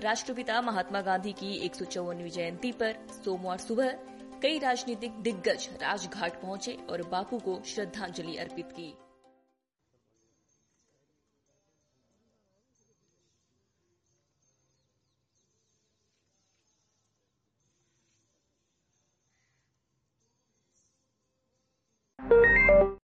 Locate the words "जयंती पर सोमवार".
2.28-3.58